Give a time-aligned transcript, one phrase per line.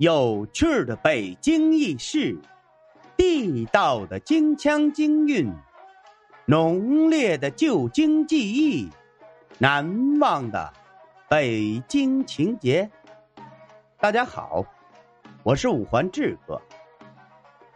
[0.00, 2.34] 有趣的北京轶事，
[3.18, 5.52] 地道的京腔京韵，
[6.46, 8.88] 浓烈的旧京记忆，
[9.58, 10.72] 难忘的
[11.28, 12.90] 北京情节。
[13.98, 14.64] 大家好，
[15.42, 16.58] 我是五环志哥。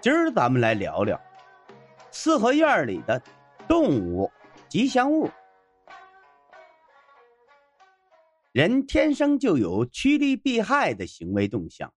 [0.01, 1.21] 今儿咱们来聊聊
[2.11, 3.21] 四合院里的
[3.69, 4.33] 动物
[4.67, 5.29] 吉祥物。
[8.53, 11.93] 人天生就有趋利避害的行为动向。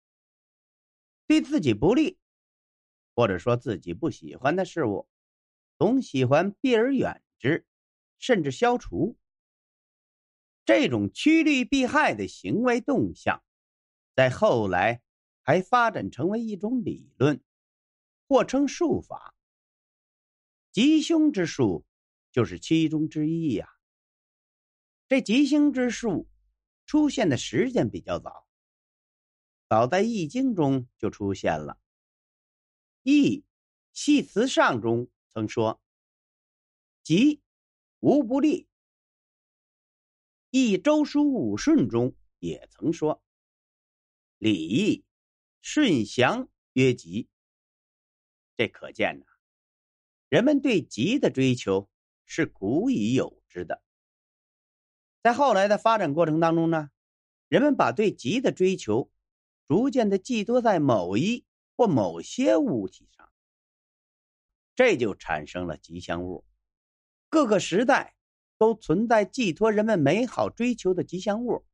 [1.28, 2.18] 对自己不利，
[3.14, 5.08] 或者说自己不喜欢的事物，
[5.78, 7.66] 总喜欢避而远之，
[8.18, 9.18] 甚至消除。
[10.66, 13.44] 这种趋利避害的行为动向，
[14.16, 15.02] 在后来
[15.42, 17.44] 还发展成为一种理论，
[18.28, 19.36] 或称术法。
[20.72, 21.86] 吉凶之术
[22.32, 23.68] 就是其中之一呀。
[25.10, 26.30] 这吉凶之术
[26.86, 28.47] 出现的时间比较早。
[29.70, 31.74] 早在《易经》中就出现了，
[33.04, 33.44] 《易
[33.92, 35.82] 系辞上》中曾说
[37.04, 37.42] ：“吉，
[38.00, 38.64] 无不利。”
[40.52, 43.22] 《易周书武顺》中也曾说
[44.40, 45.04] ：“礼，
[45.62, 47.28] 顺祥曰吉。”
[48.56, 49.26] 这可见呢，
[50.30, 51.90] 人们对吉的追求
[52.24, 53.84] 是古已有之的。
[55.22, 56.90] 在后来的发展过程当中呢，
[57.50, 59.12] 人们把对吉的追求。
[59.68, 63.30] 逐渐的寄托在某一或某些物体上，
[64.76, 66.46] 这就产生了吉祥物。
[67.30, 68.16] 各个时代
[68.58, 71.66] 都存在寄托人们美好追求的吉祥物，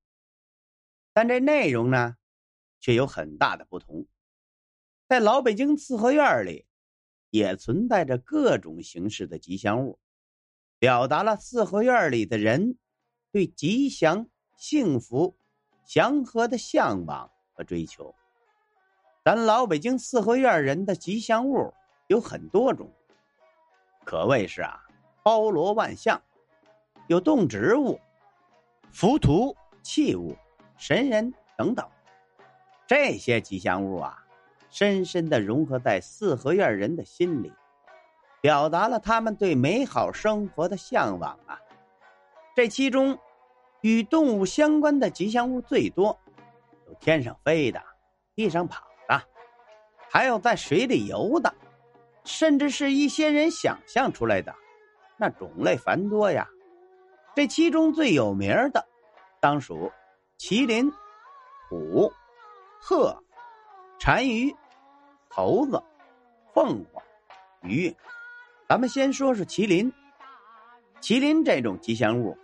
[1.13, 2.17] 但这内容呢，
[2.79, 4.07] 却有很大的不同。
[5.07, 6.65] 在老北京四合院里，
[7.29, 9.99] 也存在着各种形式的吉祥物，
[10.79, 12.79] 表达了四合院里的人
[13.31, 15.37] 对吉祥、幸福、
[15.85, 17.31] 祥和的向往。
[17.53, 18.13] 和追求，
[19.23, 21.73] 咱老北京四合院人的吉祥物
[22.07, 22.91] 有很多种，
[24.03, 24.83] 可谓是啊
[25.23, 26.21] 包罗万象，
[27.07, 27.99] 有动植物、
[28.91, 30.35] 浮屠器物、
[30.77, 31.87] 神人等等。
[32.85, 34.25] 这些吉祥物啊，
[34.69, 37.53] 深深的融合在四合院人的心里，
[38.41, 41.59] 表达了他们对美好生活的向往啊。
[42.55, 43.17] 这其中，
[43.81, 46.19] 与动物相关的吉祥物最多。
[47.03, 47.83] 天上飞的，
[48.33, 49.21] 地上跑的，
[50.09, 51.53] 还有在水里游的，
[52.23, 54.55] 甚至是一些人想象出来的，
[55.17, 56.47] 那种类繁多呀。
[57.35, 58.87] 这其中最有名的，
[59.41, 59.91] 当属
[60.39, 60.89] 麒麟、
[61.67, 62.09] 虎、
[62.79, 63.21] 鹤、
[63.99, 64.55] 单于、
[65.27, 65.83] 猴子、
[66.53, 67.03] 凤凰、
[67.63, 67.93] 鱼。
[68.69, 69.91] 咱们先说说麒麟。
[71.01, 72.37] 麒麟这种吉祥物，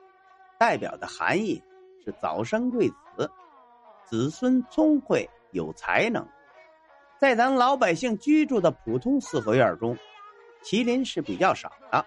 [0.58, 1.64] 代表的含义
[2.04, 2.96] 是早生贵子。
[4.10, 6.28] 子孙聪慧有才能，
[7.20, 9.96] 在咱老百姓居住的普通四合院中，
[10.64, 12.04] 麒麟是比较少的。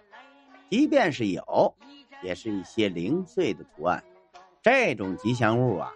[0.69, 1.73] 即便是有，
[2.21, 4.03] 也是一些零碎的图案。
[4.61, 5.93] 这种吉祥物啊，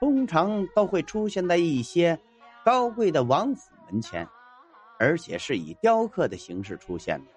[0.00, 2.18] 通常都会出现在一些
[2.64, 4.26] 高贵的王府门前，
[4.98, 7.30] 而且是以雕刻的形式出现的。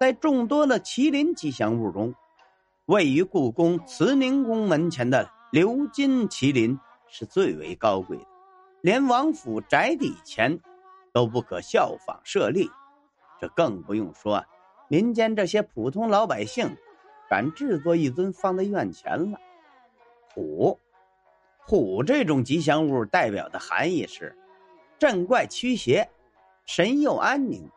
[0.00, 2.14] 在众多的麒麟吉祥物中，
[2.86, 6.78] 位于故宫慈宁宫门前的鎏金麒麟。
[7.14, 8.26] 是最为高贵的，
[8.80, 10.58] 连王府宅邸前
[11.12, 12.70] 都不可效仿设立，
[13.38, 14.42] 这更不用说
[14.88, 16.74] 民间这些普通老百姓
[17.28, 19.38] 敢制作一尊放在院前了。
[20.32, 20.80] 虎，
[21.58, 24.34] 虎这种吉祥物代表的含义是
[24.98, 26.10] 镇怪驱邪、
[26.64, 27.70] 神佑安宁。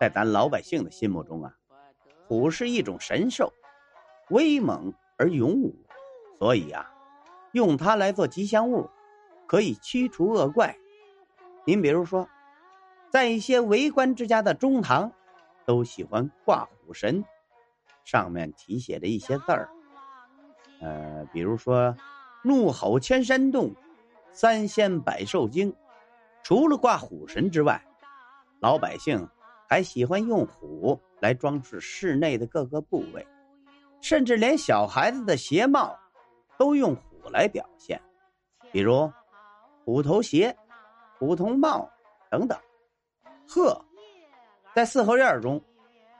[0.00, 1.54] 在咱老百姓的心目中啊，
[2.26, 3.52] 虎是一种神兽，
[4.30, 5.76] 威猛而勇武，
[6.40, 6.91] 所以啊。
[7.52, 8.90] 用它来做吉祥物，
[9.46, 10.76] 可以驱除恶怪。
[11.64, 12.28] 您比如说，
[13.10, 15.12] 在一些为官之家的中堂，
[15.64, 17.24] 都喜欢挂虎神，
[18.04, 19.68] 上面题写着一些字儿。
[20.80, 21.96] 呃，比如说
[22.42, 23.72] “怒吼千山动，
[24.32, 25.72] 三仙百兽惊”。
[26.42, 27.80] 除了挂虎神之外，
[28.58, 29.28] 老百姓
[29.68, 33.24] 还喜欢用虎来装饰室内的各个部位，
[34.00, 35.96] 甚至连小孩子的鞋帽
[36.58, 36.96] 都用。
[37.30, 38.00] 来表现，
[38.70, 39.10] 比如
[39.84, 40.56] 虎头鞋、
[41.18, 41.90] 虎头帽
[42.30, 42.58] 等等。
[43.48, 43.84] 鹤
[44.74, 45.62] 在四合院中，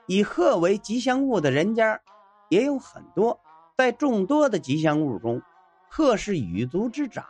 [0.07, 2.01] 以鹤为吉祥物的人家
[2.51, 3.39] 也有很多。
[3.77, 5.41] 在众多的吉祥物中，
[5.89, 7.25] 鹤是羽族之长，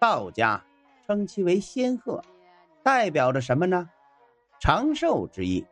[0.00, 0.64] 道家
[1.06, 2.22] 称其为仙鹤，
[2.82, 3.90] 代表着什么呢？
[4.60, 5.66] 长寿之意。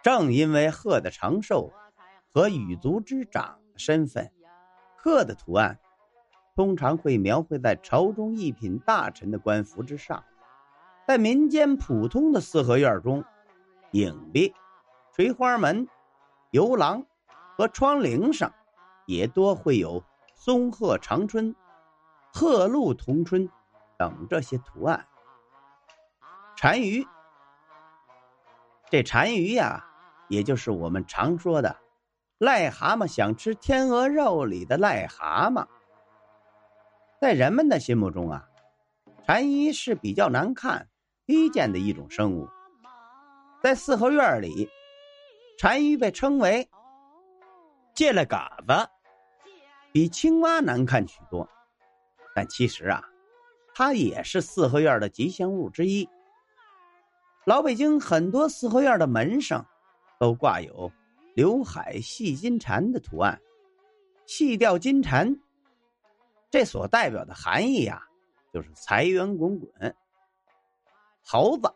[0.00, 1.70] 正因为鹤的长寿
[2.32, 4.30] 和羽族之长的身份，
[4.96, 5.78] 鹤的图案。
[6.58, 10.24] 通常会描绘在朝中一品大臣的官服之上。
[11.06, 13.24] 在民间普通的四合院中，
[13.92, 14.52] 影壁、
[15.14, 15.86] 垂花门、
[16.50, 17.06] 游廊
[17.56, 18.52] 和窗棂上，
[19.06, 20.02] 也多会有
[20.34, 21.54] 松鹤长春、
[22.32, 23.48] 鹤鹿同春
[23.96, 25.06] 等这些图案。
[26.60, 27.06] 单于，
[28.90, 29.86] 这单于呀，
[30.26, 31.76] 也就是我们常说的
[32.40, 35.68] “癞蛤蟆想吃天鹅肉”里的癞蛤蟆，
[37.20, 38.48] 在人们的心目中啊，
[39.26, 40.88] 蝉衣是比较难看。
[41.26, 42.48] 低贱的一种生物，
[43.62, 44.66] 在四合院里，
[45.58, 46.66] 蝉衣被称为
[47.94, 48.72] “借了嘎子”，
[49.92, 51.46] 比青蛙难看许多。
[52.34, 53.04] 但其实啊，
[53.74, 56.08] 它也是四合院的吉祥物之一。
[57.44, 59.66] 老北京很多四合院的门上
[60.18, 60.90] 都挂有
[61.34, 63.38] 刘海戏金蝉的图案，
[64.24, 65.38] 戏钓金蝉，
[66.50, 68.02] 这所代表的含义呀，
[68.52, 69.94] 就是财源滚滚。
[71.22, 71.74] 猴子，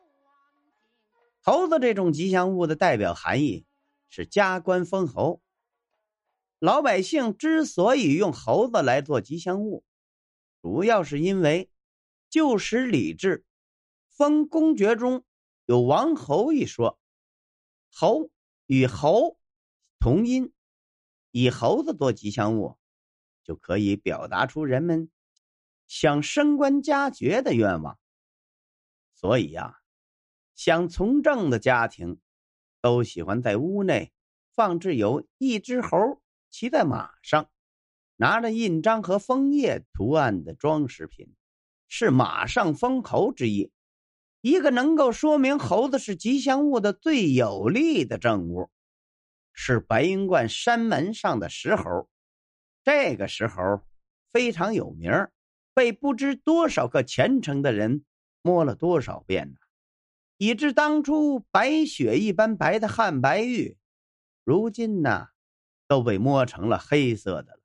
[1.42, 3.66] 猴子这种吉祥物的代表含义
[4.08, 5.42] 是加官封侯。
[6.58, 9.84] 老百姓之所以用猴子来做吉祥物，
[10.62, 11.68] 主要是因为
[12.30, 13.44] 旧时礼制
[14.08, 15.24] 封公爵中
[15.66, 16.98] 有王侯一说，
[17.92, 18.30] 侯
[18.66, 19.36] 与侯
[19.98, 20.54] 同音，
[21.30, 22.78] 以猴子做吉祥物，
[23.42, 25.10] 就可以表达出人们
[25.86, 27.98] 想升官加爵的愿望。
[29.14, 29.78] 所以呀，
[30.54, 32.18] 想从政的家庭，
[32.80, 34.12] 都喜欢在屋内
[34.54, 37.48] 放置有一只猴骑在马上，
[38.16, 41.34] 拿着印章和枫叶图案的装饰品，
[41.88, 43.72] 是马上封侯之意，
[44.40, 48.70] 一个能够说明猴子是吉祥物的最有力的证物，
[49.52, 52.08] 是白云观山门上的石猴。
[52.84, 53.82] 这个石猴
[54.32, 55.10] 非常有名，
[55.74, 58.04] 被不知多少个虔诚的人。
[58.44, 59.58] 摸了多少遍呢？
[60.36, 63.78] 以致当初白雪一般白的汉白玉，
[64.42, 65.28] 如今呢，
[65.86, 67.62] 都被摸成了黑色的了。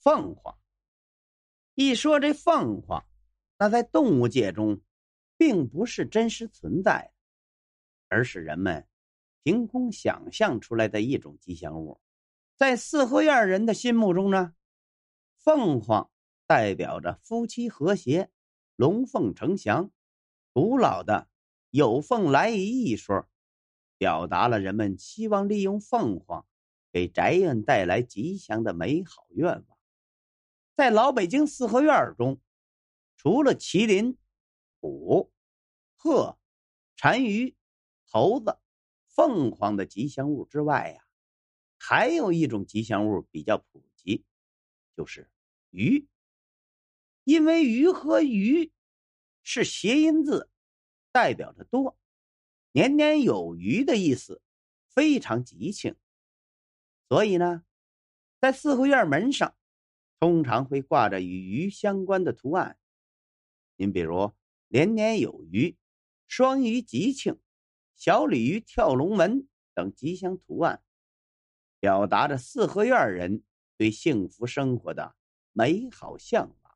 [0.00, 0.58] 凤凰，
[1.76, 3.06] 一说这凤凰，
[3.58, 4.80] 那在动物界中，
[5.36, 7.12] 并不是真实存在的，
[8.08, 8.88] 而是人们
[9.44, 12.00] 凭空想象出来的一种吉祥物。
[12.58, 14.52] 在四合院人的心目中呢，
[15.36, 16.10] 凤凰
[16.44, 18.32] 代表着夫妻和谐。
[18.74, 19.92] 龙凤呈祥，
[20.52, 21.28] 古老的
[21.70, 23.28] “有凤来仪”一说，
[23.96, 26.44] 表达了人们希望利用凤凰
[26.90, 29.78] 给宅院带来吉祥的美好愿望。
[30.74, 32.40] 在老北京四合院中，
[33.16, 34.18] 除了麒麟、
[34.80, 35.32] 虎、
[35.94, 36.36] 鹤、
[36.96, 37.56] 单于、
[38.04, 38.58] 猴子、
[39.06, 41.04] 凤凰的吉祥物之外呀，
[41.78, 44.24] 还有一种吉祥物比较普及，
[44.96, 45.30] 就是
[45.70, 46.06] 鱼。
[47.24, 48.72] 因为“鱼”和“鱼”
[49.42, 50.50] 是谐音字，
[51.12, 51.98] 代表着多，
[52.72, 54.42] 年年有余的意思，
[54.88, 55.94] 非常吉庆。
[57.08, 57.64] 所以呢，
[58.40, 59.54] 在四合院门上，
[60.18, 62.78] 通常会挂着与鱼相关的图案。
[63.76, 64.32] 您比如
[64.68, 65.76] “年年有余
[66.26, 67.38] ”“双鱼吉庆
[67.94, 70.82] ”“小鲤鱼跳龙门”等吉祥图案，
[71.80, 73.42] 表达着四合院人
[73.76, 75.14] 对幸福生活的
[75.52, 76.74] 美好向往。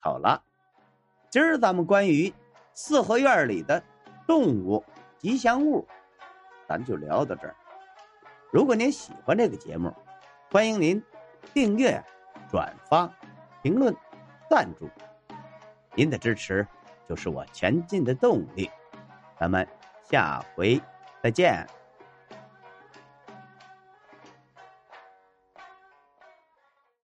[0.00, 0.44] 好了，
[1.30, 2.32] 今儿咱们关于
[2.72, 3.82] 四合院里的
[4.26, 4.84] 动物
[5.18, 5.86] 吉祥物，
[6.68, 7.56] 咱就聊到这儿。
[8.50, 9.94] 如果您喜欢这个节目，
[10.50, 11.02] 欢迎您
[11.54, 12.02] 订阅、
[12.50, 13.10] 转发、
[13.62, 13.94] 评论、
[14.50, 14.90] 赞助。
[15.94, 16.66] 您的支持
[17.08, 18.70] 就是我前进的动力。
[19.38, 19.66] 咱们
[20.10, 20.80] 下回
[21.22, 21.81] 再见。